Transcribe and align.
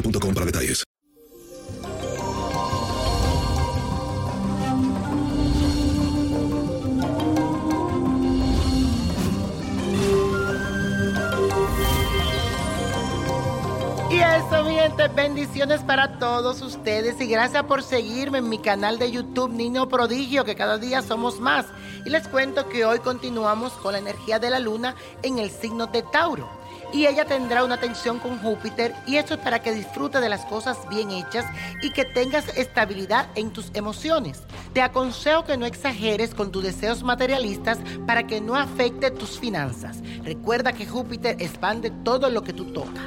boostmobile.com 0.00 0.34
para 0.34 0.46
detalles. 0.46 0.84
Y 14.10 14.20
eso, 14.20 14.64
mi 14.64 14.74
gente, 14.74 15.08
bendiciones 15.08 15.82
para 15.82 16.18
todos 16.18 16.62
ustedes 16.62 17.20
y 17.20 17.26
gracias 17.26 17.62
por 17.64 17.82
seguirme 17.82 18.38
en 18.38 18.48
mi 18.48 18.58
canal 18.58 18.98
de 18.98 19.10
YouTube 19.10 19.52
Niño 19.52 19.88
Prodigio, 19.88 20.44
que 20.44 20.54
cada 20.54 20.78
día 20.78 21.02
somos 21.02 21.40
más. 21.40 21.66
Y 22.06 22.10
les 22.10 22.26
cuento 22.26 22.68
que 22.68 22.86
hoy 22.86 23.00
continuamos 23.00 23.72
con 23.74 23.92
la 23.92 23.98
energía 23.98 24.38
de 24.38 24.48
la 24.48 24.60
luna 24.60 24.94
en 25.22 25.38
el 25.38 25.50
signo 25.50 25.88
de 25.88 26.02
Tauro. 26.02 26.48
Y 26.92 27.06
ella 27.06 27.26
tendrá 27.26 27.64
una 27.64 27.78
tensión 27.78 28.18
con 28.18 28.38
Júpiter 28.38 28.94
y 29.06 29.16
esto 29.16 29.34
es 29.34 29.40
para 29.40 29.60
que 29.60 29.72
disfrutes 29.72 30.22
de 30.22 30.28
las 30.28 30.44
cosas 30.46 30.78
bien 30.88 31.10
hechas 31.10 31.44
y 31.82 31.90
que 31.90 32.04
tengas 32.04 32.48
estabilidad 32.56 33.26
en 33.34 33.50
tus 33.50 33.70
emociones. 33.74 34.42
Te 34.72 34.80
aconsejo 34.80 35.44
que 35.44 35.58
no 35.58 35.66
exageres 35.66 36.34
con 36.34 36.50
tus 36.50 36.62
deseos 36.62 37.02
materialistas 37.02 37.78
para 38.06 38.26
que 38.26 38.40
no 38.40 38.56
afecte 38.56 39.10
tus 39.10 39.38
finanzas. 39.38 39.98
Recuerda 40.22 40.72
que 40.72 40.86
Júpiter 40.86 41.36
expande 41.40 41.90
todo 41.90 42.30
lo 42.30 42.42
que 42.42 42.54
tú 42.54 42.72
tocas. 42.72 43.04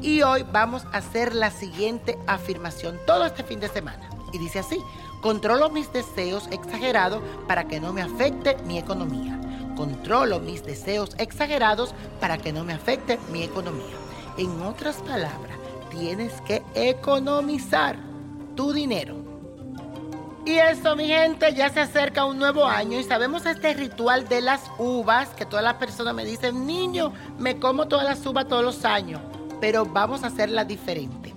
Y 0.00 0.22
hoy 0.22 0.44
vamos 0.52 0.84
a 0.92 0.98
hacer 0.98 1.34
la 1.34 1.50
siguiente 1.50 2.18
afirmación 2.26 2.98
todo 3.06 3.26
este 3.26 3.42
fin 3.42 3.60
de 3.60 3.68
semana. 3.68 4.08
Y 4.32 4.38
dice 4.38 4.58
así, 4.58 4.78
controlo 5.22 5.70
mis 5.70 5.92
deseos 5.92 6.48
exagerados 6.50 7.22
para 7.46 7.68
que 7.68 7.80
no 7.80 7.92
me 7.92 8.02
afecte 8.02 8.56
mi 8.66 8.78
economía. 8.78 9.40
Controlo 9.76 10.40
mis 10.40 10.64
deseos 10.64 11.10
exagerados 11.18 11.94
para 12.20 12.38
que 12.38 12.52
no 12.52 12.64
me 12.64 12.72
afecte 12.72 13.18
mi 13.32 13.42
economía. 13.42 13.96
En 14.36 14.62
otras 14.62 14.96
palabras, 14.96 15.58
tienes 15.90 16.40
que 16.42 16.62
economizar 16.74 17.96
tu 18.54 18.72
dinero. 18.72 19.16
Y 20.46 20.58
eso, 20.58 20.94
mi 20.94 21.06
gente, 21.06 21.54
ya 21.54 21.70
se 21.70 21.80
acerca 21.80 22.26
un 22.26 22.38
nuevo 22.38 22.66
año 22.66 22.98
y 22.98 23.04
sabemos 23.04 23.46
este 23.46 23.72
ritual 23.72 24.28
de 24.28 24.42
las 24.42 24.60
uvas, 24.78 25.30
que 25.30 25.46
todas 25.46 25.64
las 25.64 25.74
personas 25.74 26.14
me 26.14 26.24
dicen, 26.24 26.66
niño, 26.66 27.12
me 27.38 27.58
como 27.58 27.88
todas 27.88 28.04
las 28.04 28.24
uvas 28.26 28.46
todos 28.46 28.62
los 28.62 28.84
años 28.84 29.20
pero 29.64 29.86
vamos 29.86 30.24
a 30.24 30.26
hacerla 30.26 30.66
diferente. 30.66 31.32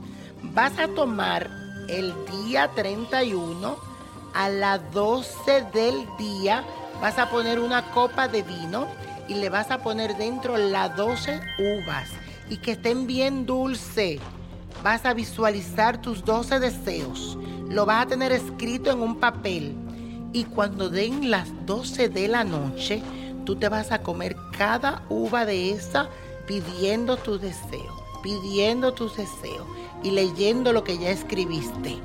Vas 0.53 0.77
a 0.79 0.89
tomar 0.89 1.49
el 1.87 2.13
día 2.43 2.69
31 2.75 3.77
a 4.33 4.49
las 4.49 4.91
12 4.91 5.61
del 5.73 6.05
día, 6.17 6.61
vas 7.01 7.17
a 7.17 7.29
poner 7.29 7.59
una 7.59 7.91
copa 7.91 8.27
de 8.27 8.43
vino 8.43 8.87
y 9.27 9.35
le 9.35 9.49
vas 9.49 9.71
a 9.71 9.79
poner 9.79 10.15
dentro 10.17 10.57
las 10.57 10.95
12 10.95 11.39
uvas 11.59 12.09
y 12.49 12.57
que 12.57 12.71
estén 12.71 13.07
bien 13.07 13.45
dulce. 13.45 14.19
Vas 14.83 15.05
a 15.05 15.13
visualizar 15.13 16.01
tus 16.01 16.23
12 16.23 16.59
deseos. 16.59 17.37
Lo 17.69 17.85
vas 17.85 18.05
a 18.05 18.09
tener 18.09 18.31
escrito 18.31 18.91
en 18.91 19.01
un 19.01 19.19
papel. 19.19 19.75
Y 20.33 20.43
cuando 20.43 20.89
den 20.89 21.31
las 21.31 21.49
12 21.65 22.09
de 22.09 22.27
la 22.27 22.43
noche, 22.43 23.01
tú 23.45 23.55
te 23.55 23.69
vas 23.69 23.91
a 23.91 24.03
comer 24.03 24.35
cada 24.57 25.03
uva 25.09 25.45
de 25.45 25.71
esa 25.71 26.09
pidiendo 26.45 27.17
tus 27.17 27.41
deseos 27.41 28.07
pidiendo 28.21 28.93
tus 28.93 29.15
deseos 29.15 29.65
y 30.03 30.11
leyendo 30.11 30.73
lo 30.73 30.83
que 30.83 30.97
ya 30.97 31.09
escribiste. 31.09 31.97